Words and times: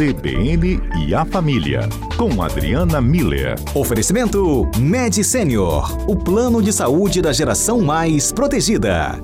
CBN 0.00 0.80
e 1.06 1.14
a 1.14 1.26
Família, 1.26 1.86
com 2.16 2.40
Adriana 2.40 3.02
Miller. 3.02 3.54
Oferecimento 3.74 4.66
Med 4.78 5.22
Senior, 5.22 5.94
o 6.08 6.16
plano 6.16 6.62
de 6.62 6.72
saúde 6.72 7.20
da 7.20 7.34
geração 7.34 7.82
mais 7.82 8.32
protegida. 8.32 9.22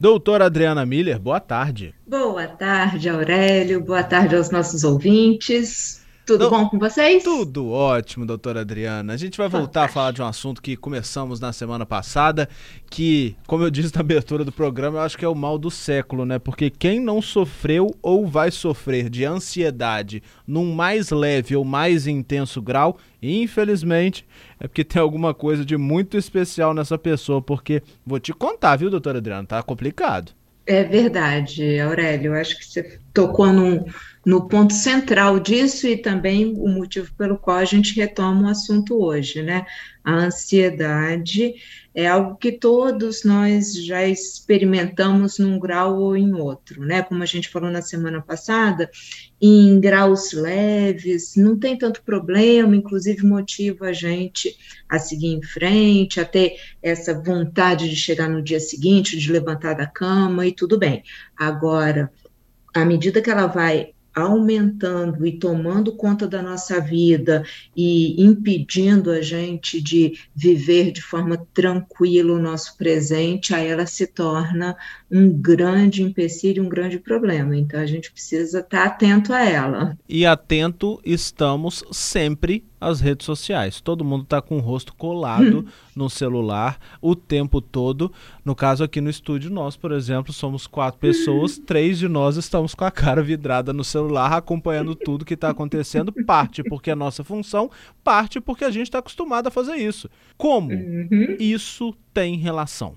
Doutora 0.00 0.46
Adriana 0.46 0.84
Miller, 0.84 1.20
boa 1.20 1.38
tarde. 1.38 1.94
Boa 2.04 2.48
tarde, 2.48 3.08
Aurélio. 3.08 3.80
Boa 3.80 4.02
tarde 4.02 4.34
aos 4.34 4.50
nossos 4.50 4.82
ouvintes. 4.82 6.04
Tudo 6.28 6.50
bom 6.50 6.68
com 6.68 6.78
vocês? 6.78 7.24
Tudo 7.24 7.70
ótimo, 7.70 8.26
doutora 8.26 8.60
Adriana. 8.60 9.14
A 9.14 9.16
gente 9.16 9.38
vai 9.38 9.48
voltar 9.48 9.84
a 9.84 9.88
falar 9.88 10.12
de 10.12 10.20
um 10.20 10.26
assunto 10.26 10.60
que 10.60 10.76
começamos 10.76 11.40
na 11.40 11.54
semana 11.54 11.86
passada, 11.86 12.46
que, 12.90 13.34
como 13.46 13.64
eu 13.64 13.70
disse 13.70 13.94
na 13.94 14.02
abertura 14.04 14.44
do 14.44 14.52
programa, 14.52 14.98
eu 14.98 15.02
acho 15.04 15.16
que 15.16 15.24
é 15.24 15.28
o 15.28 15.34
mal 15.34 15.56
do 15.56 15.70
século, 15.70 16.26
né? 16.26 16.38
Porque 16.38 16.68
quem 16.68 17.00
não 17.00 17.22
sofreu 17.22 17.96
ou 18.02 18.26
vai 18.26 18.50
sofrer 18.50 19.08
de 19.08 19.24
ansiedade 19.24 20.22
num 20.46 20.74
mais 20.74 21.08
leve 21.08 21.56
ou 21.56 21.64
mais 21.64 22.06
intenso 22.06 22.60
grau, 22.60 22.98
infelizmente, 23.22 24.26
é 24.60 24.68
porque 24.68 24.84
tem 24.84 25.00
alguma 25.00 25.32
coisa 25.32 25.64
de 25.64 25.78
muito 25.78 26.18
especial 26.18 26.74
nessa 26.74 26.98
pessoa, 26.98 27.40
porque 27.40 27.82
vou 28.06 28.20
te 28.20 28.34
contar, 28.34 28.76
viu, 28.76 28.90
doutora 28.90 29.16
Adriana? 29.16 29.46
Tá 29.46 29.62
complicado. 29.62 30.32
É 30.66 30.84
verdade, 30.84 31.80
Aurélio. 31.80 32.34
Eu 32.34 32.38
acho 32.38 32.58
que 32.58 32.66
você 32.66 32.98
tocou 33.14 33.50
num, 33.50 33.86
no 34.28 34.46
ponto 34.46 34.74
central 34.74 35.40
disso 35.40 35.88
e 35.88 35.96
também 35.96 36.52
o 36.54 36.68
motivo 36.68 37.10
pelo 37.14 37.38
qual 37.38 37.56
a 37.56 37.64
gente 37.64 37.96
retoma 37.96 38.42
o 38.42 38.50
assunto 38.50 39.02
hoje, 39.02 39.42
né? 39.42 39.64
A 40.04 40.12
ansiedade 40.12 41.54
é 41.94 42.06
algo 42.06 42.36
que 42.36 42.52
todos 42.52 43.24
nós 43.24 43.72
já 43.72 44.06
experimentamos 44.06 45.38
num 45.38 45.58
grau 45.58 45.98
ou 45.98 46.14
em 46.14 46.34
outro, 46.34 46.84
né? 46.84 47.00
Como 47.00 47.22
a 47.22 47.26
gente 47.26 47.48
falou 47.48 47.70
na 47.70 47.80
semana 47.80 48.20
passada, 48.20 48.90
em 49.40 49.80
graus 49.80 50.34
leves, 50.34 51.34
não 51.34 51.58
tem 51.58 51.78
tanto 51.78 52.02
problema, 52.02 52.76
inclusive 52.76 53.24
motiva 53.24 53.86
a 53.86 53.92
gente 53.94 54.54
a 54.86 54.98
seguir 54.98 55.28
em 55.28 55.42
frente, 55.42 56.20
a 56.20 56.26
ter 56.26 56.56
essa 56.82 57.14
vontade 57.18 57.88
de 57.88 57.96
chegar 57.96 58.28
no 58.28 58.42
dia 58.42 58.60
seguinte, 58.60 59.16
de 59.16 59.32
levantar 59.32 59.72
da 59.72 59.86
cama 59.86 60.46
e 60.46 60.52
tudo 60.52 60.78
bem. 60.78 61.02
Agora, 61.34 62.12
à 62.74 62.84
medida 62.84 63.22
que 63.22 63.30
ela 63.30 63.46
vai 63.46 63.94
aumentando 64.14 65.26
e 65.26 65.38
tomando 65.38 65.92
conta 65.92 66.26
da 66.26 66.42
nossa 66.42 66.80
vida 66.80 67.44
e 67.76 68.22
impedindo 68.22 69.10
a 69.10 69.20
gente 69.20 69.80
de 69.80 70.18
viver 70.34 70.90
de 70.90 71.00
forma 71.00 71.46
tranquila 71.54 72.34
o 72.34 72.42
nosso 72.42 72.76
presente, 72.76 73.54
aí 73.54 73.68
ela 73.68 73.86
se 73.86 74.06
torna 74.06 74.76
um 75.10 75.30
grande 75.30 76.02
empecilho, 76.02 76.64
um 76.64 76.68
grande 76.68 76.98
problema. 76.98 77.56
Então 77.56 77.80
a 77.80 77.86
gente 77.86 78.10
precisa 78.10 78.60
estar 78.60 78.84
atento 78.84 79.32
a 79.32 79.44
ela. 79.44 79.98
E 80.08 80.26
atento 80.26 81.00
estamos 81.04 81.84
sempre 81.90 82.67
as 82.80 83.00
redes 83.00 83.24
sociais. 83.24 83.80
Todo 83.80 84.04
mundo 84.04 84.24
está 84.24 84.40
com 84.40 84.56
o 84.56 84.60
rosto 84.60 84.94
colado 84.94 85.66
no 85.94 86.08
celular 86.08 86.78
o 87.00 87.14
tempo 87.14 87.60
todo. 87.60 88.12
No 88.44 88.54
caso 88.54 88.84
aqui 88.84 89.00
no 89.00 89.10
estúdio, 89.10 89.50
nós, 89.50 89.76
por 89.76 89.92
exemplo, 89.92 90.32
somos 90.32 90.66
quatro 90.66 91.00
pessoas, 91.00 91.58
três 91.58 91.98
de 91.98 92.08
nós 92.08 92.36
estamos 92.36 92.74
com 92.74 92.84
a 92.84 92.90
cara 92.90 93.22
vidrada 93.22 93.72
no 93.72 93.84
celular, 93.84 94.32
acompanhando 94.32 94.94
tudo 94.94 95.24
que 95.24 95.34
está 95.34 95.50
acontecendo. 95.50 96.12
Parte 96.24 96.62
porque 96.62 96.90
é 96.90 96.94
nossa 96.94 97.24
função, 97.24 97.70
parte 98.02 98.40
porque 98.40 98.64
a 98.64 98.70
gente 98.70 98.84
está 98.84 98.98
acostumado 98.98 99.48
a 99.48 99.50
fazer 99.50 99.76
isso. 99.76 100.08
Como 100.36 100.72
uhum. 100.72 101.36
isso 101.38 101.94
tem 102.12 102.36
relação? 102.36 102.94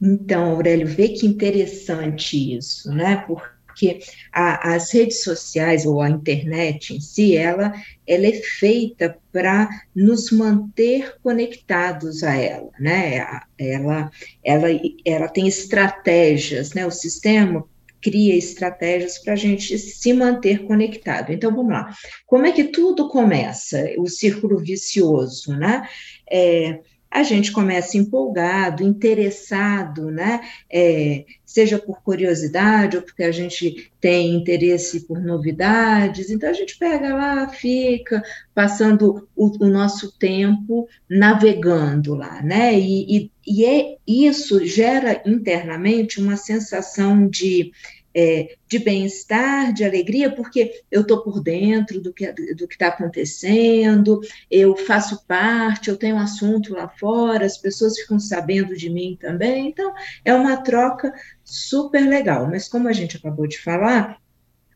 Então, 0.00 0.50
Aurélio, 0.50 0.86
vê 0.86 1.08
que 1.08 1.26
interessante 1.26 2.56
isso, 2.56 2.90
né? 2.90 3.24
Porque 3.26 3.53
porque 3.74 3.98
a, 4.32 4.74
as 4.74 4.92
redes 4.92 5.24
sociais 5.24 5.84
ou 5.84 6.00
a 6.00 6.08
internet 6.08 6.94
em 6.94 7.00
si, 7.00 7.36
ela, 7.36 7.74
ela 8.06 8.26
é 8.26 8.32
feita 8.32 9.18
para 9.32 9.68
nos 9.94 10.30
manter 10.30 11.16
conectados 11.22 12.22
a 12.22 12.36
ela, 12.36 12.70
né? 12.78 13.42
Ela, 13.58 14.10
ela, 14.44 14.68
ela 15.04 15.28
tem 15.28 15.48
estratégias, 15.48 16.72
né? 16.72 16.86
O 16.86 16.90
sistema 16.90 17.66
cria 18.00 18.36
estratégias 18.36 19.18
para 19.18 19.32
a 19.32 19.36
gente 19.36 19.76
se 19.78 20.12
manter 20.12 20.64
conectado. 20.64 21.32
Então, 21.32 21.54
vamos 21.54 21.72
lá. 21.72 21.92
Como 22.26 22.46
é 22.46 22.52
que 22.52 22.64
tudo 22.64 23.08
começa? 23.08 23.90
O 23.98 24.06
círculo 24.06 24.58
vicioso, 24.58 25.56
né? 25.56 25.88
É, 26.30 26.80
a 27.14 27.22
gente 27.22 27.52
começa 27.52 27.96
empolgado, 27.96 28.82
interessado, 28.82 30.10
né? 30.10 30.40
É, 30.68 31.24
seja 31.46 31.78
por 31.78 32.02
curiosidade 32.02 32.96
ou 32.96 33.04
porque 33.04 33.22
a 33.22 33.30
gente 33.30 33.92
tem 34.00 34.34
interesse 34.34 35.06
por 35.06 35.20
novidades. 35.20 36.28
Então 36.28 36.50
a 36.50 36.52
gente 36.52 36.76
pega 36.76 37.14
lá, 37.14 37.48
fica 37.48 38.20
passando 38.52 39.28
o, 39.36 39.64
o 39.64 39.68
nosso 39.68 40.10
tempo 40.18 40.88
navegando 41.08 42.16
lá, 42.16 42.42
né? 42.42 42.76
E, 42.76 43.16
e, 43.16 43.30
e 43.46 43.64
é, 43.64 43.96
isso 44.04 44.66
gera 44.66 45.22
internamente 45.24 46.20
uma 46.20 46.36
sensação 46.36 47.28
de 47.28 47.70
é, 48.14 48.56
de 48.68 48.78
bem-estar, 48.78 49.72
de 49.72 49.84
alegria, 49.84 50.30
porque 50.30 50.82
eu 50.90 51.02
estou 51.02 51.22
por 51.22 51.42
dentro 51.42 52.00
do 52.00 52.12
que 52.12 52.32
do 52.32 52.66
está 52.70 52.88
acontecendo, 52.88 54.20
eu 54.50 54.76
faço 54.76 55.26
parte, 55.26 55.90
eu 55.90 55.96
tenho 55.96 56.16
um 56.16 56.20
assunto 56.20 56.72
lá 56.74 56.88
fora, 56.88 57.44
as 57.44 57.58
pessoas 57.58 57.98
ficam 57.98 58.18
sabendo 58.20 58.76
de 58.76 58.88
mim 58.88 59.16
também, 59.20 59.68
então 59.68 59.92
é 60.24 60.32
uma 60.34 60.56
troca 60.58 61.12
super 61.42 62.06
legal. 62.08 62.46
Mas 62.46 62.68
como 62.68 62.88
a 62.88 62.92
gente 62.92 63.16
acabou 63.16 63.46
de 63.46 63.58
falar, 63.58 64.18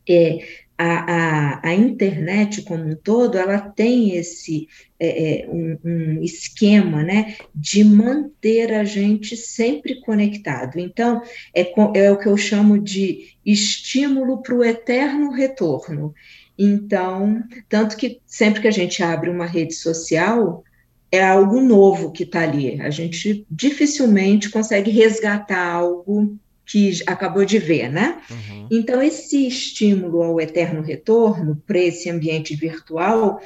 é, 0.08 0.38
a, 0.78 1.58
a, 1.58 1.68
a, 1.68 1.74
internet 1.74 2.62
como 2.62 2.84
um 2.84 2.94
todo, 2.94 3.36
ela 3.36 3.58
tem 3.58 4.14
esse 4.16 4.68
é, 5.00 5.42
é, 5.42 5.48
um, 5.48 5.76
um, 5.84 6.22
esquema, 6.22 7.02
né, 7.02 7.36
de 7.52 7.82
manter 7.82 8.72
a 8.72 8.84
gente 8.84 9.36
sempre 9.36 10.00
conectado. 10.00 10.78
Então, 10.78 11.20
é, 11.52 11.72
é 11.98 12.12
o 12.12 12.16
que 12.16 12.28
eu 12.28 12.36
chamo 12.36 12.78
de 12.78 13.36
estímulo 13.44 14.40
para 14.40 14.54
o 14.54 14.64
eterno 14.64 15.32
retorno. 15.32 16.14
Então, 16.56 17.42
tanto 17.68 17.96
que 17.96 18.20
sempre 18.24 18.62
que 18.62 18.68
a 18.68 18.72
gente 18.72 19.02
abre 19.02 19.30
uma 19.30 19.46
rede 19.46 19.74
social, 19.74 20.62
é 21.10 21.24
algo 21.24 21.60
novo 21.60 22.12
que 22.12 22.22
está 22.22 22.42
ali. 22.42 22.80
A 22.80 22.90
gente 22.90 23.44
dificilmente 23.50 24.50
consegue 24.50 24.90
resgatar 24.90 25.72
algo 25.72 26.38
que 26.68 27.00
acabou 27.06 27.44
de 27.46 27.58
ver, 27.58 27.90
né? 27.90 28.20
Uhum. 28.30 28.68
Então, 28.70 29.02
esse 29.02 29.48
estímulo 29.48 30.22
ao 30.22 30.40
eterno 30.40 30.82
retorno 30.82 31.60
para 31.66 31.78
esse 31.78 32.10
ambiente 32.10 32.54
virtual 32.54 33.40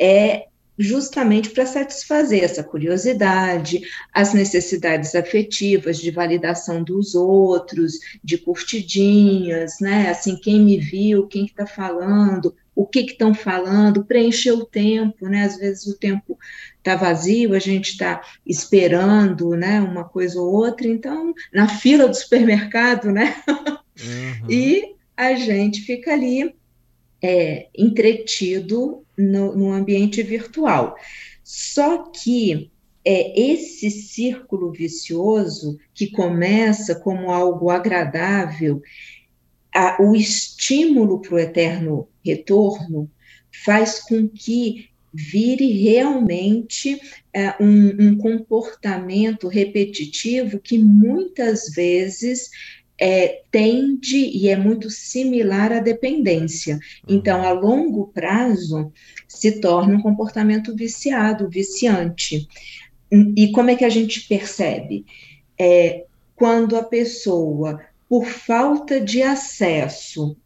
é 0.00 0.46
justamente 0.78 1.50
para 1.50 1.66
satisfazer 1.66 2.44
essa 2.44 2.62
curiosidade, 2.62 3.80
as 4.14 4.32
necessidades 4.32 5.12
afetivas 5.16 5.98
de 5.98 6.12
validação 6.12 6.84
dos 6.84 7.16
outros, 7.16 7.94
de 8.22 8.38
curtidinhas, 8.38 9.80
né? 9.80 10.08
Assim, 10.08 10.36
quem 10.36 10.60
me 10.60 10.78
viu, 10.78 11.26
quem 11.26 11.46
está 11.46 11.66
falando, 11.66 12.54
o 12.76 12.86
que 12.86 13.00
estão 13.00 13.34
falando, 13.34 14.04
preencher 14.04 14.52
o 14.52 14.64
tempo, 14.64 15.28
né? 15.28 15.42
Às 15.42 15.56
vezes 15.56 15.84
o 15.88 15.98
tempo 15.98 16.38
está 16.88 16.96
vazio, 16.96 17.54
a 17.54 17.58
gente 17.58 17.90
está 17.90 18.22
esperando, 18.46 19.50
né? 19.50 19.80
Uma 19.80 20.04
coisa 20.04 20.40
ou 20.40 20.52
outra, 20.52 20.88
então, 20.88 21.34
na 21.52 21.68
fila 21.68 22.08
do 22.08 22.14
supermercado, 22.14 23.12
né? 23.12 23.36
Uhum. 23.98 24.50
e 24.50 24.94
a 25.16 25.34
gente 25.34 25.80
fica 25.80 26.12
ali 26.12 26.54
é, 27.20 27.66
entretido 27.76 29.04
no, 29.16 29.54
no 29.54 29.72
ambiente 29.72 30.22
virtual. 30.22 30.94
Só 31.42 32.04
que 32.10 32.70
é 33.04 33.40
esse 33.40 33.90
círculo 33.90 34.70
vicioso 34.70 35.78
que 35.92 36.10
começa 36.10 36.94
como 36.94 37.30
algo 37.30 37.70
agradável, 37.70 38.80
a, 39.74 40.00
o 40.00 40.14
estímulo 40.14 41.20
para 41.20 41.34
o 41.34 41.38
eterno 41.38 42.08
retorno 42.24 43.10
faz 43.64 44.00
com 44.00 44.28
que 44.28 44.88
vire 45.12 45.72
realmente 45.72 47.00
é, 47.32 47.54
um, 47.60 48.08
um, 48.08 48.16
comportamento 48.16 49.48
repetitivo 49.48 50.58
que 50.58 50.78
muitas 50.78 51.70
vezes 51.70 52.50
é, 53.00 53.42
tende 53.50 54.16
e 54.16 54.48
é 54.48 54.56
muito 54.56 54.90
similar 54.90 55.72
à 55.72 55.80
dependência. 55.80 56.74
Uhum. 56.74 57.16
Então, 57.16 57.42
a 57.42 57.52
longo 57.52 58.08
prazo, 58.08 58.92
se 59.26 59.60
torna 59.60 59.96
um 59.96 60.02
comportamento 60.02 60.74
viciado, 60.74 61.48
viciante. 61.48 62.48
E 63.10 63.50
como 63.52 63.70
é 63.70 63.76
que 63.76 63.84
a 63.84 63.88
gente 63.88 64.26
percebe? 64.28 65.06
É, 65.58 66.04
quando 66.34 66.76
a 66.76 66.82
pessoa, 66.82 67.80
por 68.08 68.26
falta 68.26 69.00
de 69.00 69.22
acesso 69.22 70.36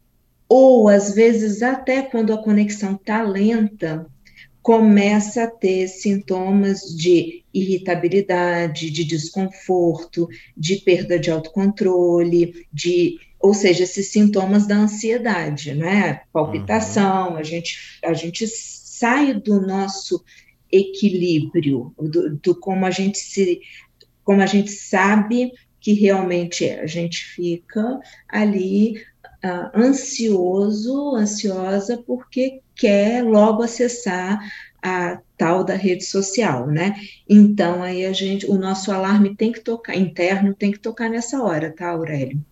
ou 0.47 0.87
às 0.87 1.15
vezes 1.15 1.63
até 1.63 2.01
quando 2.01 2.31
a 2.31 2.37
conexão 2.37 2.93
está 2.93 3.23
lenta, 3.23 4.05
começa 4.63 5.43
a 5.43 5.47
ter 5.47 5.89
sintomas 5.89 6.95
de 6.95 7.43
irritabilidade, 7.53 8.89
de 8.89 9.03
desconforto, 9.03 10.27
de 10.55 10.77
perda 10.77 11.19
de 11.19 11.29
autocontrole, 11.29 12.65
de 12.71 13.19
ou 13.39 13.53
seja, 13.53 13.83
esses 13.83 14.07
sintomas 14.07 14.65
da 14.65 14.77
ansiedade, 14.77 15.75
né? 15.75 16.21
Palpitação, 16.31 17.31
uhum. 17.31 17.35
a 17.35 17.43
gente, 17.43 17.99
a 18.01 18.13
gente 18.13 18.47
sai 18.47 19.33
do 19.33 19.59
nosso 19.59 20.23
equilíbrio, 20.71 21.93
do, 21.99 22.37
do, 22.37 22.55
como 22.55 22.85
a 22.85 22.89
gente 22.89 23.17
se, 23.17 23.59
como 24.23 24.41
a 24.41 24.45
gente 24.45 24.71
sabe 24.71 25.51
que 25.81 25.91
realmente 25.91 26.63
é. 26.63 26.79
A 26.79 26.87
gente 26.87 27.25
fica 27.25 27.99
ali 28.29 29.03
uh, 29.43 29.77
ansioso, 29.77 31.15
ansiosa, 31.15 31.97
porque 32.05 32.61
quer 32.75 33.23
logo 33.23 33.63
acessar 33.63 34.39
a 34.81 35.19
tal 35.37 35.63
da 35.63 35.75
rede 35.75 36.03
social, 36.03 36.67
né? 36.67 36.95
Então 37.27 37.81
aí 37.81 38.05
a 38.05 38.13
gente, 38.13 38.45
o 38.45 38.55
nosso 38.55 38.91
alarme 38.91 39.35
tem 39.35 39.51
que 39.51 39.61
tocar, 39.61 39.95
interno 39.95 40.53
tem 40.53 40.71
que 40.71 40.79
tocar 40.79 41.09
nessa 41.09 41.41
hora, 41.41 41.71
tá, 41.71 41.89
Aurélio? 41.89 42.43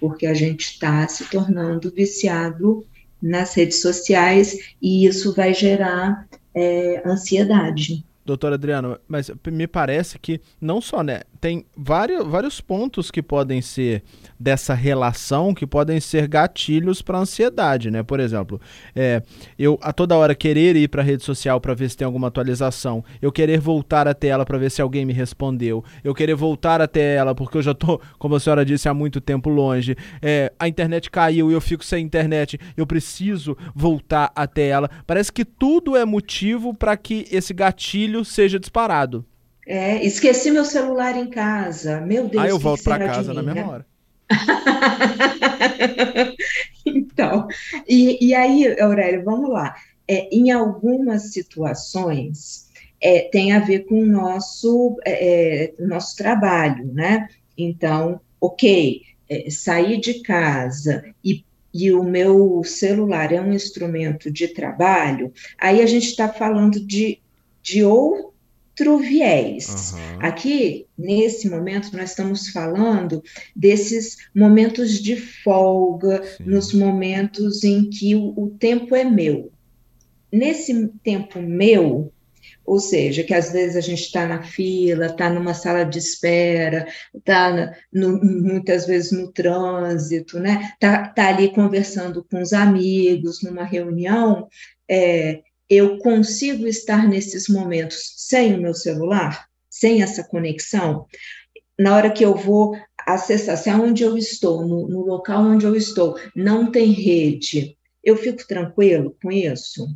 porque 0.00 0.26
a 0.26 0.34
gente 0.34 0.62
está 0.62 1.06
se 1.08 1.24
tornando 1.24 1.90
viciado 1.90 2.86
nas 3.20 3.54
redes 3.54 3.80
sociais 3.80 4.74
e 4.80 5.06
isso 5.06 5.34
vai 5.34 5.52
gerar 5.54 6.28
é, 6.54 7.02
ansiedade. 7.04 8.04
Doutora 8.26 8.56
Adriana, 8.56 8.98
mas 9.06 9.30
me 9.46 9.68
parece 9.68 10.18
que 10.18 10.40
não 10.60 10.80
só, 10.80 11.02
né? 11.02 11.20
Tem 11.40 11.64
vários, 11.76 12.26
vários 12.26 12.60
pontos 12.60 13.08
que 13.10 13.22
podem 13.22 13.62
ser 13.62 14.02
dessa 14.38 14.74
relação 14.74 15.54
que 15.54 15.66
podem 15.66 16.00
ser 16.00 16.26
gatilhos 16.26 17.00
para 17.00 17.18
ansiedade, 17.18 17.90
né? 17.90 18.02
Por 18.02 18.18
exemplo, 18.18 18.60
é, 18.94 19.22
eu 19.56 19.78
a 19.80 19.92
toda 19.92 20.16
hora 20.16 20.34
querer 20.34 20.74
ir 20.74 20.88
para 20.88 21.02
a 21.02 21.04
rede 21.04 21.22
social 21.22 21.60
para 21.60 21.72
ver 21.72 21.88
se 21.88 21.96
tem 21.96 22.04
alguma 22.04 22.28
atualização, 22.28 23.04
eu 23.22 23.30
querer 23.30 23.60
voltar 23.60 24.08
até 24.08 24.28
ela 24.28 24.44
para 24.44 24.58
ver 24.58 24.70
se 24.70 24.82
alguém 24.82 25.04
me 25.04 25.12
respondeu, 25.12 25.84
eu 26.02 26.12
querer 26.12 26.34
voltar 26.34 26.80
até 26.80 27.14
ela 27.14 27.34
porque 27.34 27.58
eu 27.58 27.62
já 27.62 27.74
tô, 27.74 28.00
como 28.18 28.34
a 28.34 28.40
senhora 28.40 28.64
disse, 28.64 28.88
há 28.88 28.94
muito 28.94 29.20
tempo 29.20 29.48
longe, 29.48 29.96
é, 30.20 30.52
a 30.58 30.66
internet 30.66 31.10
caiu 31.10 31.50
e 31.50 31.54
eu 31.54 31.60
fico 31.60 31.84
sem 31.84 32.04
internet, 32.04 32.58
eu 32.76 32.86
preciso 32.86 33.56
voltar 33.74 34.32
até 34.34 34.66
ela. 34.66 34.90
Parece 35.06 35.32
que 35.32 35.44
tudo 35.44 35.96
é 35.96 36.04
motivo 36.04 36.74
para 36.74 36.96
que 36.96 37.26
esse 37.30 37.54
gatilho 37.54 38.15
seja 38.24 38.58
disparado. 38.58 39.24
É, 39.66 40.04
esqueci 40.04 40.50
meu 40.50 40.64
celular 40.64 41.16
em 41.16 41.28
casa. 41.28 42.00
Meu 42.00 42.28
Deus. 42.28 42.42
Aí 42.42 42.50
eu 42.50 42.58
volto 42.58 42.84
para 42.84 43.04
casa 43.04 43.34
na 43.34 43.42
mesma 43.42 43.68
hora. 43.68 43.86
então, 46.84 47.46
e, 47.88 48.26
e 48.26 48.34
aí, 48.34 48.80
Aurélio, 48.80 49.24
vamos 49.24 49.50
lá. 49.50 49.74
É, 50.08 50.28
em 50.34 50.50
algumas 50.50 51.32
situações, 51.32 52.66
é, 53.00 53.28
tem 53.30 53.52
a 53.52 53.58
ver 53.58 53.86
com 53.86 54.00
o 54.00 54.06
nosso, 54.06 54.96
é, 55.04 55.64
é 55.64 55.84
nosso 55.84 56.16
trabalho, 56.16 56.92
né? 56.92 57.28
Então, 57.58 58.20
ok, 58.40 59.02
é, 59.28 59.50
sair 59.50 60.00
de 60.00 60.22
casa 60.22 61.04
e, 61.24 61.44
e 61.74 61.92
o 61.92 62.02
meu 62.02 62.62
celular 62.64 63.32
é 63.32 63.40
um 63.40 63.52
instrumento 63.52 64.30
de 64.30 64.48
trabalho, 64.48 65.32
aí 65.58 65.82
a 65.82 65.86
gente 65.86 66.06
está 66.06 66.28
falando 66.28 66.80
de, 66.80 67.20
de 67.66 67.82
ou 67.84 68.36
outro 68.78 68.98
viés. 68.98 69.92
Uhum. 69.92 70.18
Aqui, 70.20 70.86
nesse 70.96 71.48
momento, 71.48 71.96
nós 71.96 72.10
estamos 72.10 72.48
falando 72.50 73.22
desses 73.54 74.16
momentos 74.34 75.00
de 75.00 75.16
folga, 75.16 76.22
Sim. 76.36 76.44
nos 76.44 76.74
momentos 76.74 77.64
em 77.64 77.88
que 77.88 78.14
o, 78.14 78.34
o 78.36 78.50
tempo 78.50 78.94
é 78.94 79.04
meu. 79.04 79.50
Nesse 80.30 80.88
tempo 81.02 81.40
meu, 81.40 82.12
ou 82.66 82.78
seja, 82.78 83.22
que 83.22 83.32
às 83.32 83.52
vezes 83.52 83.76
a 83.76 83.80
gente 83.80 84.02
está 84.02 84.26
na 84.26 84.42
fila, 84.42 85.06
está 85.06 85.30
numa 85.30 85.54
sala 85.54 85.84
de 85.84 85.98
espera, 85.98 86.86
está 87.14 87.72
muitas 87.92 88.86
vezes 88.86 89.12
no 89.12 89.32
trânsito, 89.32 90.38
né? 90.38 90.72
Está 90.74 91.08
tá 91.08 91.28
ali 91.28 91.52
conversando 91.54 92.26
com 92.30 92.42
os 92.42 92.52
amigos, 92.52 93.42
numa 93.42 93.64
reunião, 93.64 94.48
é, 94.88 95.40
eu 95.68 95.98
consigo 95.98 96.66
estar 96.66 97.08
nesses 97.08 97.48
momentos 97.48 98.14
sem 98.16 98.54
o 98.54 98.60
meu 98.60 98.74
celular, 98.74 99.46
sem 99.68 100.02
essa 100.02 100.24
conexão, 100.24 101.06
na 101.78 101.94
hora 101.94 102.10
que 102.10 102.24
eu 102.24 102.34
vou 102.34 102.76
acessar, 103.06 103.56
se 103.56 103.68
aonde 103.68 104.02
eu 104.02 104.16
estou, 104.16 104.66
no, 104.66 104.88
no 104.88 105.04
local 105.04 105.42
onde 105.42 105.66
eu 105.66 105.76
estou, 105.76 106.18
não 106.34 106.70
tem 106.70 106.90
rede, 106.90 107.76
eu 108.02 108.16
fico 108.16 108.46
tranquilo 108.46 109.16
com 109.22 109.30
isso? 109.30 109.86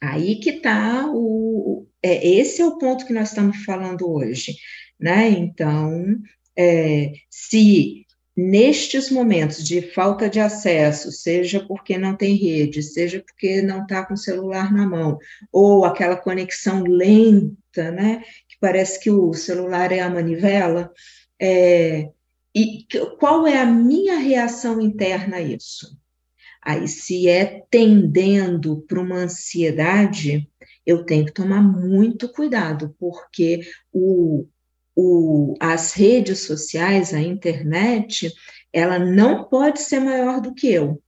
Aí 0.00 0.36
que 0.36 0.50
está 0.50 1.10
o. 1.10 1.86
É, 2.02 2.26
esse 2.28 2.60
é 2.60 2.66
o 2.66 2.76
ponto 2.76 3.06
que 3.06 3.12
nós 3.12 3.30
estamos 3.30 3.64
falando 3.64 4.08
hoje. 4.10 4.54
Né? 5.00 5.30
Então, 5.30 6.18
é, 6.56 7.12
se 7.30 8.03
nestes 8.36 9.10
momentos 9.10 9.62
de 9.62 9.80
falta 9.80 10.28
de 10.28 10.40
acesso, 10.40 11.12
seja 11.12 11.64
porque 11.64 11.96
não 11.96 12.16
tem 12.16 12.34
rede, 12.34 12.82
seja 12.82 13.22
porque 13.24 13.62
não 13.62 13.82
está 13.82 14.04
com 14.04 14.14
o 14.14 14.18
celular 14.18 14.72
na 14.72 14.86
mão, 14.86 15.18
ou 15.52 15.84
aquela 15.84 16.16
conexão 16.16 16.82
lenta, 16.82 17.90
né, 17.92 18.22
que 18.48 18.56
parece 18.60 18.98
que 19.00 19.10
o 19.10 19.32
celular 19.34 19.92
é 19.92 20.00
a 20.00 20.10
manivela, 20.10 20.92
é, 21.40 22.10
e 22.54 22.86
qual 23.18 23.46
é 23.46 23.58
a 23.58 23.66
minha 23.66 24.16
reação 24.16 24.80
interna 24.80 25.36
a 25.36 25.42
isso? 25.42 25.96
Aí, 26.62 26.88
se 26.88 27.28
é 27.28 27.62
tendendo 27.70 28.80
para 28.88 29.00
uma 29.00 29.16
ansiedade, 29.16 30.48
eu 30.86 31.04
tenho 31.04 31.26
que 31.26 31.32
tomar 31.32 31.62
muito 31.62 32.28
cuidado, 32.32 32.94
porque 32.98 33.60
o, 33.92 34.46
o, 34.96 35.54
as 35.58 35.92
redes 35.92 36.40
sociais, 36.40 37.12
a 37.12 37.20
internet, 37.20 38.32
ela 38.72 38.98
não 38.98 39.44
pode 39.44 39.80
ser 39.80 40.00
maior 40.00 40.40
do 40.40 40.54
que 40.54 40.70
eu. 40.70 41.02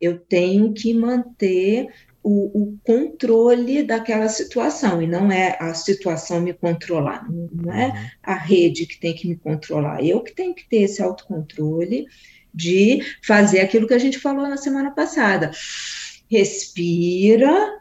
Eu 0.00 0.18
tenho 0.18 0.72
que 0.72 0.94
manter 0.94 1.88
o, 2.22 2.62
o, 2.62 2.78
controle 2.84 3.82
daquela 3.82 4.28
situação, 4.28 5.00
e 5.00 5.06
não 5.06 5.32
é 5.32 5.56
a 5.58 5.72
situação 5.72 6.40
me 6.40 6.52
controlar, 6.52 7.26
não 7.30 7.72
é 7.72 7.88
uhum. 7.88 7.94
a 8.22 8.34
rede 8.34 8.86
que 8.86 9.00
tem 9.00 9.14
que 9.14 9.26
me 9.26 9.36
controlar, 9.36 10.04
eu 10.04 10.22
que 10.22 10.34
tenho 10.34 10.54
que 10.54 10.68
ter 10.68 10.82
esse 10.82 11.02
autocontrole 11.02 12.06
de 12.52 13.00
fazer 13.22 13.60
aquilo 13.60 13.86
que 13.86 13.94
a 13.94 13.98
gente 13.98 14.18
falou 14.18 14.48
na 14.48 14.58
semana 14.58 14.90
passada. 14.90 15.50
Respira 16.30 17.80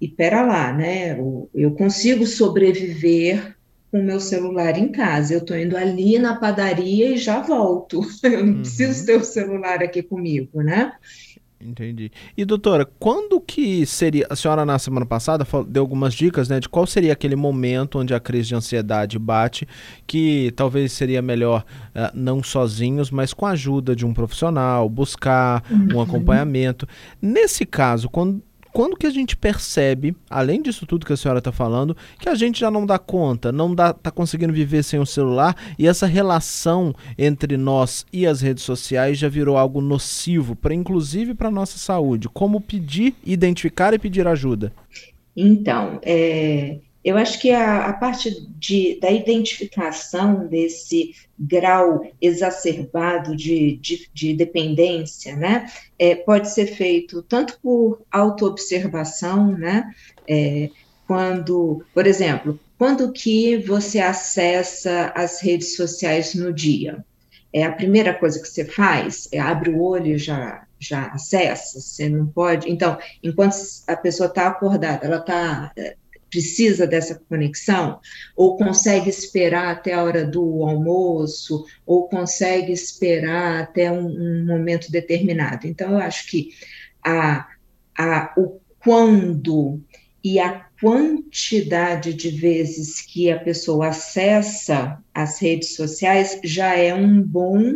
e 0.00 0.08
pera 0.08 0.42
lá, 0.42 0.72
né? 0.72 1.18
Eu 1.54 1.72
consigo 1.72 2.26
sobreviver 2.26 3.56
com 3.94 4.00
o 4.00 4.02
meu 4.02 4.18
celular 4.18 4.76
em 4.76 4.88
casa. 4.88 5.34
Eu 5.34 5.38
estou 5.38 5.56
indo 5.56 5.76
ali 5.76 6.18
na 6.18 6.34
padaria 6.34 7.10
e 7.10 7.16
já 7.16 7.40
volto. 7.40 8.00
Eu 8.24 8.44
não 8.44 8.54
uhum. 8.54 8.60
preciso 8.62 9.06
ter 9.06 9.16
o 9.16 9.22
celular 9.24 9.84
aqui 9.84 10.02
comigo, 10.02 10.62
né? 10.62 10.94
Entendi. 11.60 12.10
E 12.36 12.44
doutora, 12.44 12.84
quando 12.98 13.40
que 13.40 13.86
seria? 13.86 14.26
A 14.28 14.34
senhora 14.34 14.66
na 14.66 14.80
semana 14.80 15.06
passada 15.06 15.46
deu 15.68 15.82
algumas 15.82 16.12
dicas, 16.12 16.48
né, 16.48 16.58
de 16.58 16.68
qual 16.68 16.86
seria 16.88 17.12
aquele 17.12 17.36
momento 17.36 18.00
onde 18.00 18.12
a 18.12 18.18
crise 18.18 18.48
de 18.48 18.56
ansiedade 18.56 19.16
bate, 19.16 19.66
que 20.08 20.52
talvez 20.56 20.92
seria 20.92 21.22
melhor 21.22 21.64
uh, 21.94 22.10
não 22.12 22.42
sozinhos, 22.42 23.12
mas 23.12 23.32
com 23.32 23.46
a 23.46 23.50
ajuda 23.50 23.94
de 23.94 24.04
um 24.04 24.12
profissional, 24.12 24.88
buscar 24.88 25.62
uhum. 25.70 25.98
um 25.98 26.00
acompanhamento. 26.02 26.86
Nesse 27.22 27.64
caso, 27.64 28.10
quando 28.10 28.42
quando 28.74 28.96
que 28.96 29.06
a 29.06 29.10
gente 29.10 29.36
percebe, 29.36 30.16
além 30.28 30.60
disso 30.60 30.84
tudo 30.84 31.06
que 31.06 31.12
a 31.12 31.16
senhora 31.16 31.38
está 31.38 31.52
falando, 31.52 31.96
que 32.18 32.28
a 32.28 32.34
gente 32.34 32.58
já 32.58 32.72
não 32.72 32.84
dá 32.84 32.98
conta, 32.98 33.52
não 33.52 33.70
está 33.70 34.10
conseguindo 34.10 34.52
viver 34.52 34.82
sem 34.82 34.98
o 34.98 35.06
celular 35.06 35.54
e 35.78 35.86
essa 35.86 36.06
relação 36.06 36.92
entre 37.16 37.56
nós 37.56 38.04
e 38.12 38.26
as 38.26 38.40
redes 38.40 38.64
sociais 38.64 39.16
já 39.16 39.28
virou 39.28 39.56
algo 39.56 39.80
nocivo, 39.80 40.56
para 40.56 40.74
inclusive 40.74 41.34
para 41.34 41.52
nossa 41.52 41.78
saúde? 41.78 42.28
Como 42.28 42.60
pedir, 42.60 43.14
identificar 43.24 43.94
e 43.94 43.98
pedir 43.98 44.26
ajuda? 44.26 44.72
Então, 45.36 46.00
é, 46.02 46.78
eu 47.04 47.18
acho 47.18 47.38
que 47.38 47.50
a, 47.50 47.86
a 47.86 47.92
parte 47.92 48.48
de, 48.58 48.98
da 48.98 49.10
identificação 49.10 50.46
desse 50.46 51.14
grau 51.38 52.06
exacerbado 52.20 53.36
de, 53.36 53.76
de, 53.76 54.08
de 54.12 54.34
dependência, 54.34 55.36
né, 55.36 55.70
é, 55.98 56.14
pode 56.14 56.50
ser 56.50 56.66
feito 56.66 57.22
tanto 57.22 57.58
por 57.60 58.00
autoobservação, 58.10 59.52
né, 59.52 59.92
é, 60.26 60.70
quando, 61.06 61.84
por 61.92 62.06
exemplo, 62.06 62.58
quando 62.78 63.12
que 63.12 63.58
você 63.58 63.98
acessa 64.00 65.12
as 65.14 65.40
redes 65.42 65.76
sociais 65.76 66.34
no 66.34 66.52
dia? 66.52 67.04
É 67.52 67.62
a 67.62 67.72
primeira 67.72 68.12
coisa 68.12 68.40
que 68.40 68.48
você 68.48 68.64
faz, 68.64 69.28
é 69.30 69.38
abre 69.38 69.70
o 69.70 69.80
olho 69.80 70.14
e 70.14 70.18
já 70.18 70.64
já 70.76 71.06
acessa, 71.06 71.80
você 71.80 72.08
não 72.08 72.26
pode. 72.26 72.70
Então, 72.70 72.98
enquanto 73.22 73.56
a 73.86 73.96
pessoa 73.96 74.28
está 74.28 74.48
acordada, 74.48 75.06
ela 75.06 75.16
está 75.16 75.72
precisa 76.34 76.84
dessa 76.84 77.14
conexão, 77.28 78.00
ou 78.34 78.56
consegue 78.56 79.08
esperar 79.08 79.70
até 79.70 79.92
a 79.92 80.02
hora 80.02 80.24
do 80.24 80.64
almoço, 80.64 81.64
ou 81.86 82.08
consegue 82.08 82.72
esperar 82.72 83.62
até 83.62 83.90
um, 83.92 84.06
um 84.06 84.44
momento 84.44 84.90
determinado. 84.90 85.68
Então, 85.68 85.92
eu 85.92 85.98
acho 85.98 86.28
que 86.28 86.48
a, 87.04 87.46
a, 87.96 88.34
o 88.36 88.60
quando 88.80 89.80
e 90.24 90.40
a 90.40 90.66
quantidade 90.80 92.12
de 92.12 92.30
vezes 92.30 93.00
que 93.00 93.30
a 93.30 93.38
pessoa 93.38 93.88
acessa 93.88 94.98
as 95.14 95.38
redes 95.40 95.76
sociais 95.76 96.40
já 96.42 96.76
é 96.76 96.92
um 96.92 97.22
bom 97.22 97.74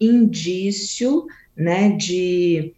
indício 0.00 1.24
né, 1.56 1.90
de, 1.90 2.74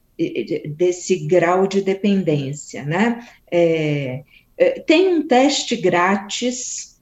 desse 0.76 1.26
grau 1.26 1.66
de 1.66 1.80
dependência. 1.80 2.84
Né? 2.84 3.26
É, 3.50 4.22
tem 4.86 5.08
um 5.14 5.26
teste 5.26 5.76
grátis, 5.76 6.94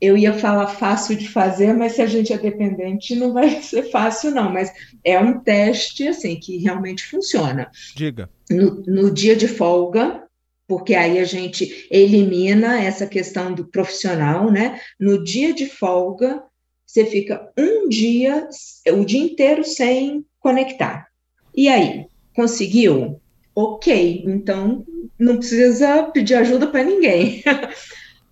eu 0.00 0.16
ia 0.16 0.32
falar 0.32 0.68
fácil 0.68 1.14
de 1.14 1.28
fazer, 1.28 1.74
mas 1.74 1.92
se 1.92 2.02
a 2.02 2.06
gente 2.06 2.32
é 2.32 2.38
dependente 2.38 3.14
não 3.14 3.32
vai 3.32 3.60
ser 3.62 3.90
fácil 3.90 4.30
não, 4.30 4.50
mas 4.50 4.72
é 5.04 5.18
um 5.18 5.40
teste 5.40 6.08
assim 6.08 6.38
que 6.40 6.56
realmente 6.56 7.04
funciona. 7.04 7.70
Diga. 7.94 8.30
No, 8.50 8.82
no 8.86 9.10
dia 9.10 9.36
de 9.36 9.46
folga, 9.46 10.24
porque 10.66 10.94
aí 10.94 11.18
a 11.18 11.24
gente 11.24 11.86
elimina 11.90 12.80
essa 12.80 13.06
questão 13.06 13.52
do 13.52 13.66
profissional, 13.66 14.50
né? 14.50 14.80
No 14.98 15.22
dia 15.22 15.52
de 15.52 15.66
folga, 15.66 16.42
você 16.86 17.04
fica 17.04 17.50
um 17.58 17.88
dia, 17.88 18.48
o 18.92 19.04
dia 19.04 19.20
inteiro 19.20 19.64
sem 19.64 20.24
conectar. 20.38 21.08
E 21.54 21.68
aí, 21.68 22.06
conseguiu? 22.34 23.20
Ok, 23.54 24.22
então 24.26 24.84
não 25.20 25.36
precisa 25.36 26.04
pedir 26.04 26.34
ajuda 26.34 26.66
para 26.66 26.82
ninguém. 26.82 27.44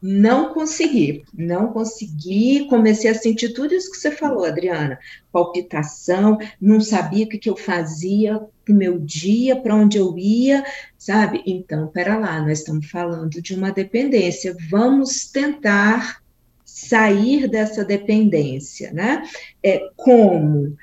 Não 0.01 0.55
consegui, 0.55 1.25
não 1.35 1.73
consegui. 1.73 2.69
Comecei 2.69 3.11
a 3.11 3.15
sentir 3.15 3.53
tudo 3.53 3.75
isso 3.75 3.91
que 3.91 3.97
você 3.97 4.13
falou, 4.13 4.45
Adriana: 4.45 4.97
palpitação, 5.33 6.39
não 6.61 6.81
sabia 6.81 7.25
o 7.25 7.29
que, 7.29 7.37
que 7.37 7.51
eu 7.51 7.57
fazia 7.57 8.39
o 8.39 8.73
meu 8.73 9.01
dia, 9.01 9.57
para 9.57 9.75
onde 9.75 9.99
eu 9.99 10.17
ia, 10.17 10.65
sabe? 10.97 11.43
Então, 11.45 11.89
pera 11.89 12.17
lá, 12.17 12.41
nós 12.41 12.61
estamos 12.61 12.89
falando 12.89 13.43
de 13.43 13.57
uma 13.57 13.73
dependência. 13.73 14.57
Vamos 14.71 15.33
tentar 15.33 16.23
sair 16.65 17.49
dessa 17.49 17.85
dependência, 17.85 18.93
né? 18.93 19.25
É, 19.61 19.81
como? 19.97 20.77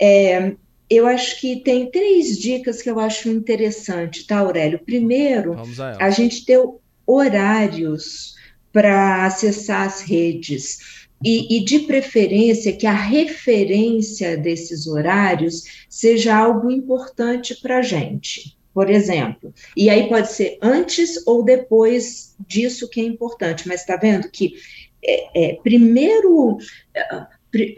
É, 0.00 0.56
eu 0.88 1.06
acho 1.06 1.40
que 1.40 1.56
tem 1.56 1.90
três 1.90 2.38
dicas 2.38 2.80
que 2.80 2.90
eu 2.90 3.00
acho 3.00 3.28
interessante, 3.28 4.26
tá, 4.26 4.38
Aurélio? 4.38 4.78
Primeiro, 4.78 5.56
a, 5.78 6.06
a 6.06 6.10
gente 6.10 6.44
ter 6.44 6.60
horários 7.06 8.34
para 8.72 9.24
acessar 9.24 9.86
as 9.86 10.02
redes. 10.02 11.06
E, 11.24 11.56
e, 11.56 11.64
de 11.64 11.80
preferência 11.80 12.76
que 12.76 12.86
a 12.86 12.92
referência 12.92 14.36
desses 14.36 14.86
horários 14.86 15.86
seja 15.88 16.36
algo 16.36 16.70
importante 16.70 17.58
para 17.62 17.78
a 17.78 17.82
gente. 17.82 18.54
Por 18.74 18.90
exemplo, 18.90 19.54
e 19.74 19.88
aí 19.88 20.06
pode 20.06 20.30
ser 20.30 20.58
antes 20.60 21.26
ou 21.26 21.42
depois 21.42 22.36
disso 22.46 22.90
que 22.90 23.00
é 23.00 23.04
importante, 23.04 23.66
mas 23.66 23.80
está 23.80 23.96
vendo 23.96 24.30
que 24.30 24.56
é, 25.02 25.52
é, 25.52 25.54
primeiro 25.62 26.58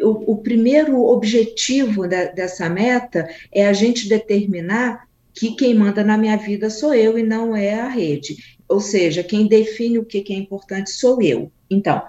o, 0.02 0.36
primeiro 0.38 1.02
objetivo 1.02 2.08
da, 2.08 2.24
dessa 2.24 2.68
meta 2.68 3.28
é 3.52 3.66
a 3.66 3.72
gente 3.72 4.08
determinar 4.08 5.06
que 5.34 5.54
quem 5.54 5.74
manda 5.74 6.02
na 6.02 6.18
minha 6.18 6.36
vida 6.36 6.68
sou 6.68 6.94
eu 6.94 7.18
e 7.18 7.22
não 7.22 7.54
é 7.54 7.74
a 7.74 7.88
rede. 7.88 8.36
Ou 8.68 8.80
seja, 8.80 9.22
quem 9.22 9.46
define 9.46 9.98
o 9.98 10.04
que, 10.04 10.20
que 10.20 10.32
é 10.32 10.36
importante 10.36 10.90
sou 10.90 11.22
eu. 11.22 11.50
Então, 11.70 12.02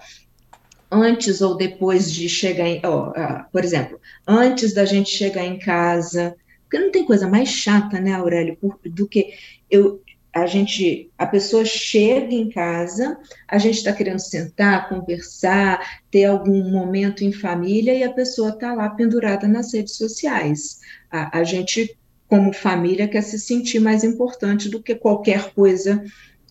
antes 0.92 1.42
ou 1.42 1.56
depois 1.56 2.12
de 2.12 2.28
chegar 2.28 2.68
em, 2.68 2.78
uh, 2.80 3.46
por 3.52 3.64
exemplo, 3.64 4.00
antes 4.28 4.74
da 4.74 4.86
gente 4.86 5.10
chegar 5.10 5.46
em 5.46 5.60
casa, 5.60 6.36
porque 6.64 6.80
não 6.80 6.92
tem 6.92 7.06
coisa 7.06 7.28
mais 7.28 7.50
chata, 7.50 8.00
né, 8.00 8.14
Aurélio, 8.14 8.58
por, 8.58 8.80
do 8.86 9.08
que 9.08 9.34
eu, 9.70 10.02
a 10.34 10.46
gente, 10.46 11.10
a 11.18 11.26
pessoa 11.26 11.66
chega 11.66 12.34
em 12.34 12.50
casa, 12.50 13.18
a 13.48 13.58
gente 13.58 13.78
está 13.78 13.92
querendo 13.92 14.20
sentar, 14.20 14.88
conversar, 14.88 16.02
ter 16.12 16.26
algum 16.26 16.70
momento 16.70 17.24
em 17.24 17.32
família 17.32 17.94
e 17.94 18.04
a 18.04 18.14
pessoa 18.14 18.50
está 18.50 18.74
lá 18.74 18.90
pendurada 18.90 19.48
nas 19.48 19.74
redes 19.74 19.96
sociais. 19.96 20.80
A, 21.12 21.40
a 21.40 21.44
gente, 21.44 21.98
como 22.28 22.54
família, 22.54 23.08
quer 23.08 23.22
se 23.22 23.40
sentir 23.40 23.80
mais 23.80 24.04
importante 24.04 24.70
do 24.70 24.82
que 24.82 24.94
qualquer 24.94 25.52
coisa 25.54 26.04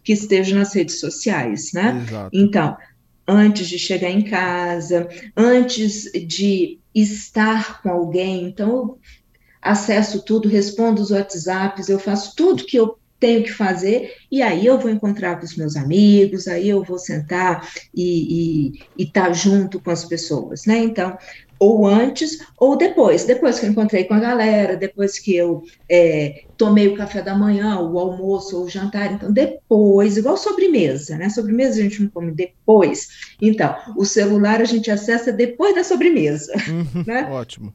que 0.02 0.12
esteja 0.12 0.56
nas 0.56 0.74
redes 0.74 0.98
sociais, 0.98 1.72
né? 1.72 2.04
Exato. 2.04 2.30
Então, 2.32 2.76
antes 3.28 3.68
de 3.68 3.78
chegar 3.78 4.10
em 4.10 4.22
casa, 4.22 5.08
antes 5.36 6.10
de 6.26 6.80
estar 6.94 7.80
com 7.82 7.90
alguém, 7.90 8.46
então 8.46 8.68
eu 8.68 8.98
acesso 9.60 10.24
tudo, 10.24 10.48
respondo 10.48 11.02
os 11.02 11.10
WhatsApps, 11.10 11.88
eu 11.88 11.98
faço 11.98 12.34
tudo 12.34 12.64
que 12.64 12.76
eu 12.76 12.98
tenho 13.18 13.42
que 13.42 13.52
fazer, 13.52 14.12
e 14.30 14.42
aí 14.42 14.64
eu 14.64 14.78
vou 14.78 14.90
encontrar 14.90 15.38
com 15.38 15.44
os 15.44 15.56
meus 15.56 15.76
amigos, 15.76 16.46
aí 16.46 16.68
eu 16.68 16.82
vou 16.84 16.98
sentar 16.98 17.68
e 17.94 18.72
estar 18.96 19.26
tá 19.26 19.32
junto 19.32 19.80
com 19.80 19.90
as 19.90 20.04
pessoas, 20.04 20.64
né? 20.66 20.78
Então, 20.78 21.16
ou 21.58 21.86
antes 21.86 22.38
ou 22.56 22.76
depois, 22.76 23.24
depois 23.24 23.58
que 23.58 23.66
eu 23.66 23.70
encontrei 23.70 24.04
com 24.04 24.14
a 24.14 24.20
galera, 24.20 24.76
depois 24.76 25.18
que 25.18 25.34
eu 25.34 25.62
é, 25.90 26.44
tomei 26.56 26.88
o 26.88 26.96
café 26.96 27.20
da 27.20 27.36
manhã, 27.36 27.80
o 27.80 27.98
almoço 27.98 28.56
ou 28.56 28.64
o 28.64 28.68
jantar, 28.68 29.12
então 29.12 29.32
depois, 29.32 30.16
igual 30.16 30.36
sobremesa, 30.36 31.16
né? 31.16 31.28
Sobremesa 31.28 31.80
a 31.80 31.82
gente 31.82 32.02
não 32.02 32.10
come 32.10 32.30
depois. 32.30 33.08
Então, 33.40 33.74
o 33.96 34.04
celular 34.04 34.60
a 34.60 34.64
gente 34.64 34.90
acessa 34.90 35.32
depois 35.32 35.74
da 35.74 35.82
sobremesa, 35.82 36.52
uhum, 36.68 37.04
né? 37.04 37.28
Ótimo. 37.30 37.74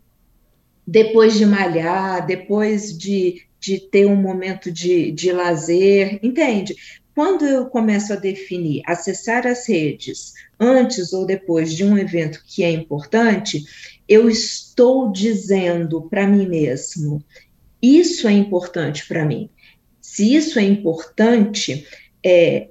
Depois 0.85 1.35
de 1.37 1.45
malhar, 1.45 2.25
depois 2.25 2.97
de, 2.97 3.43
de 3.59 3.79
ter 3.79 4.05
um 4.05 4.15
momento 4.15 4.71
de, 4.71 5.11
de 5.11 5.31
lazer, 5.31 6.19
entende? 6.21 6.75
Quando 7.15 7.45
eu 7.45 7.67
começo 7.67 8.11
a 8.11 8.15
definir, 8.15 8.81
acessar 8.85 9.45
as 9.45 9.67
redes 9.67 10.33
antes 10.59 11.13
ou 11.13 11.25
depois 11.25 11.73
de 11.73 11.83
um 11.83 11.97
evento 11.97 12.43
que 12.45 12.63
é 12.63 12.71
importante, 12.71 13.63
eu 14.07 14.29
estou 14.29 15.11
dizendo 15.11 16.01
para 16.09 16.27
mim 16.27 16.47
mesmo: 16.47 17.23
isso 17.81 18.27
é 18.27 18.31
importante 18.31 19.07
para 19.07 19.25
mim. 19.25 19.49
Se 20.01 20.35
isso 20.35 20.57
é 20.57 20.63
importante, 20.63 21.87
é, 22.23 22.69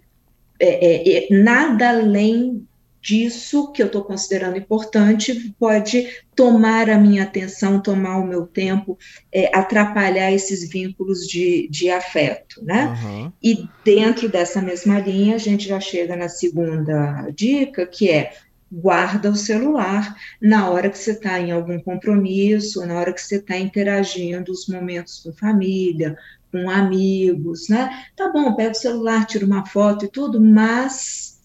é, 0.59 1.27
é, 1.27 1.29
nada 1.31 1.91
além 1.91 2.67
disso 3.03 3.73
que 3.73 3.83
eu 3.83 3.87
estou 3.87 4.05
considerando 4.05 4.57
importante 4.57 5.53
pode 5.59 6.09
tomar 6.37 6.89
a 6.89 6.97
minha 6.97 7.25
atenção, 7.25 7.83
tomar 7.83 8.19
o 8.19 8.27
meu 8.27 8.47
tempo, 8.47 8.97
é, 9.33 9.51
atrapalhar 9.55 10.31
esses 10.31 10.71
vínculos 10.71 11.27
de, 11.27 11.69
de 11.69 11.91
afeto, 11.91 12.65
né? 12.65 12.97
Uhum. 13.03 13.33
E 13.43 13.69
dentro 13.85 14.29
dessa 14.29 14.63
mesma 14.63 15.01
linha, 15.01 15.35
a 15.35 15.39
gente 15.39 15.67
já 15.67 15.81
chega 15.81 16.15
na 16.15 16.29
segunda 16.29 17.29
dica, 17.35 17.85
que 17.85 18.09
é 18.09 18.33
guarda 18.71 19.31
o 19.31 19.37
celular 19.37 20.17
na 20.41 20.71
hora 20.71 20.89
que 20.89 20.97
você 20.97 21.11
está 21.11 21.39
em 21.39 21.51
algum 21.51 21.79
compromisso, 21.81 22.87
na 22.87 22.99
hora 22.99 23.13
que 23.13 23.21
você 23.21 23.37
está 23.37 23.59
interagindo 23.59 24.51
os 24.51 24.67
momentos 24.67 25.19
com 25.19 25.33
família, 25.33 26.17
com 26.51 26.71
amigos, 26.71 27.69
né? 27.69 28.07
Tá 28.17 28.31
bom, 28.31 28.55
pega 28.55 28.71
o 28.71 28.75
celular, 28.75 29.27
tira 29.27 29.45
uma 29.45 29.67
foto 29.67 30.05
e 30.05 30.09
tudo, 30.09 30.41
mas 30.41 31.41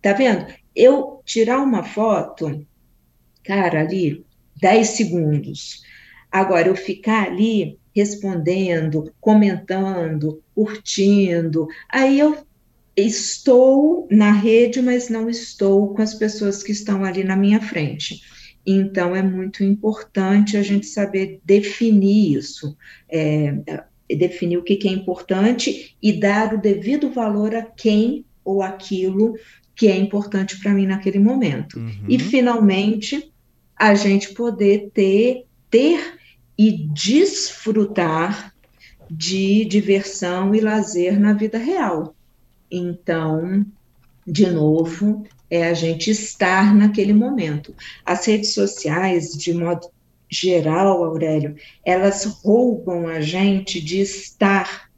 tá 0.00 0.12
vendo? 0.14 0.46
Eu 0.76 1.22
tirar 1.24 1.62
uma 1.62 1.82
foto, 1.82 2.64
cara, 3.42 3.80
ali, 3.80 4.24
10 4.60 4.88
segundos. 4.88 5.82
Agora, 6.30 6.68
eu 6.68 6.76
ficar 6.76 7.28
ali 7.28 7.78
respondendo, 7.94 9.10
comentando, 9.18 10.42
curtindo, 10.54 11.66
aí 11.90 12.18
eu 12.18 12.36
estou 12.94 14.06
na 14.10 14.32
rede, 14.32 14.82
mas 14.82 15.08
não 15.08 15.30
estou 15.30 15.94
com 15.94 16.02
as 16.02 16.12
pessoas 16.12 16.62
que 16.62 16.72
estão 16.72 17.04
ali 17.04 17.24
na 17.24 17.36
minha 17.36 17.60
frente. 17.60 18.20
Então, 18.66 19.14
é 19.14 19.22
muito 19.22 19.64
importante 19.64 20.56
a 20.56 20.62
gente 20.62 20.86
saber 20.86 21.40
definir 21.44 22.36
isso, 22.36 22.76
é, 23.08 23.54
definir 24.14 24.58
o 24.58 24.62
que, 24.62 24.76
que 24.76 24.88
é 24.88 24.92
importante 24.92 25.96
e 26.02 26.12
dar 26.12 26.52
o 26.52 26.60
devido 26.60 27.10
valor 27.10 27.54
a 27.54 27.62
quem 27.62 28.24
ou 28.44 28.62
aquilo 28.62 29.36
que 29.76 29.88
é 29.88 29.96
importante 29.96 30.58
para 30.58 30.72
mim 30.72 30.86
naquele 30.86 31.18
momento. 31.18 31.78
Uhum. 31.78 32.06
E 32.08 32.18
finalmente 32.18 33.30
a 33.76 33.94
gente 33.94 34.32
poder 34.32 34.90
ter, 34.92 35.44
ter 35.70 36.18
e 36.58 36.72
desfrutar 36.72 38.54
de 39.10 39.66
diversão 39.66 40.54
e 40.54 40.60
lazer 40.60 41.20
na 41.20 41.34
vida 41.34 41.58
real. 41.58 42.16
Então, 42.70 43.64
de 44.26 44.50
novo, 44.50 45.24
é 45.50 45.68
a 45.68 45.74
gente 45.74 46.10
estar 46.10 46.74
naquele 46.74 47.12
momento. 47.12 47.74
As 48.04 48.26
redes 48.26 48.54
sociais, 48.54 49.30
de 49.36 49.52
modo 49.52 49.88
geral, 50.28 51.04
Aurélio, 51.04 51.54
elas 51.84 52.24
roubam 52.24 53.06
a 53.06 53.20
gente 53.20 53.80
de 53.80 54.00
estar 54.00 54.90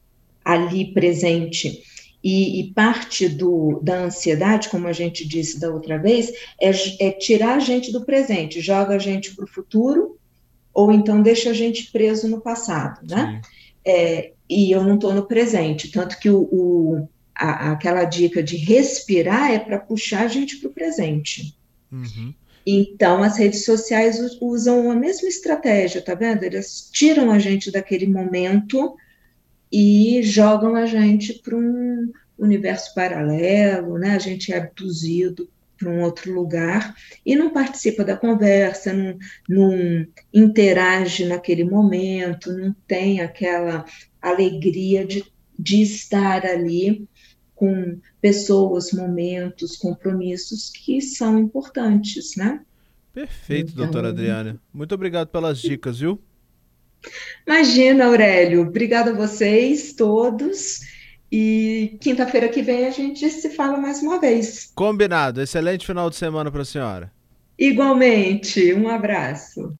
ali 0.44 0.92
presente. 0.94 1.82
E, 2.22 2.60
e, 2.60 2.72
parte 2.72 3.28
do, 3.28 3.80
da 3.82 4.04
ansiedade, 4.04 4.68
como 4.68 4.88
a 4.88 4.92
gente 4.92 5.26
disse 5.26 5.60
da 5.60 5.70
outra 5.70 5.98
vez, 5.98 6.32
é, 6.60 6.70
é 7.00 7.12
tirar 7.12 7.56
a 7.56 7.60
gente 7.60 7.92
do 7.92 8.04
presente, 8.04 8.60
joga 8.60 8.96
a 8.96 8.98
gente 8.98 9.34
para 9.36 9.44
o 9.44 9.48
futuro, 9.48 10.18
ou 10.74 10.90
então 10.90 11.22
deixa 11.22 11.50
a 11.50 11.54
gente 11.54 11.92
preso 11.92 12.28
no 12.28 12.40
passado, 12.40 13.06
né? 13.08 13.40
É, 13.84 14.32
e 14.50 14.70
eu 14.70 14.82
não 14.82 14.96
estou 14.96 15.14
no 15.14 15.26
presente, 15.26 15.90
tanto 15.90 16.18
que 16.18 16.28
o, 16.28 16.42
o 16.50 17.08
a, 17.34 17.72
aquela 17.72 18.04
dica 18.04 18.42
de 18.42 18.56
respirar 18.56 19.52
é 19.52 19.58
para 19.58 19.78
puxar 19.78 20.22
a 20.22 20.28
gente 20.28 20.56
para 20.56 20.68
o 20.68 20.72
presente. 20.72 21.56
Uhum. 21.90 22.34
Então, 22.66 23.22
as 23.22 23.38
redes 23.38 23.64
sociais 23.64 24.18
usam 24.40 24.90
a 24.90 24.94
mesma 24.94 25.28
estratégia, 25.28 26.02
tá 26.02 26.14
vendo? 26.14 26.42
Eles 26.42 26.90
tiram 26.92 27.30
a 27.30 27.38
gente 27.38 27.70
daquele 27.70 28.06
momento 28.06 28.94
e 29.70 30.22
jogam 30.22 30.74
a 30.74 30.86
gente 30.86 31.34
para 31.34 31.56
um 31.56 32.10
universo 32.38 32.94
paralelo, 32.94 33.98
né? 33.98 34.14
A 34.14 34.18
gente 34.18 34.52
é 34.52 34.58
abduzido 34.58 35.48
para 35.76 35.90
um 35.90 36.02
outro 36.02 36.32
lugar 36.32 36.94
e 37.24 37.36
não 37.36 37.52
participa 37.52 38.04
da 38.04 38.16
conversa, 38.16 38.92
não, 38.92 39.16
não 39.48 40.06
interage 40.34 41.24
naquele 41.24 41.64
momento, 41.64 42.52
não 42.52 42.74
tem 42.86 43.20
aquela 43.20 43.84
alegria 44.20 45.06
de, 45.06 45.24
de 45.58 45.82
estar 45.82 46.44
ali 46.44 47.08
com 47.54 47.98
pessoas, 48.20 48.92
momentos, 48.92 49.76
compromissos 49.76 50.70
que 50.70 51.00
são 51.00 51.38
importantes, 51.38 52.36
né? 52.36 52.60
Perfeito, 53.12 53.72
então... 53.72 53.84
doutora 53.84 54.08
Adriana. 54.08 54.60
Muito 54.72 54.94
obrigado 54.94 55.28
pelas 55.28 55.58
dicas, 55.60 55.98
viu? 55.98 56.20
Imagina, 57.46 58.06
Aurélio. 58.06 58.62
Obrigada 58.62 59.10
a 59.10 59.14
vocês 59.14 59.92
todos. 59.92 60.80
E 61.30 61.98
quinta-feira 62.00 62.48
que 62.48 62.62
vem 62.62 62.86
a 62.86 62.90
gente 62.90 63.28
se 63.28 63.50
fala 63.50 63.76
mais 63.76 64.02
uma 64.02 64.18
vez. 64.18 64.72
Combinado. 64.74 65.42
Excelente 65.42 65.86
final 65.86 66.08
de 66.08 66.16
semana 66.16 66.50
para 66.50 66.62
a 66.62 66.64
senhora. 66.64 67.12
Igualmente. 67.58 68.72
Um 68.72 68.88
abraço. 68.88 69.76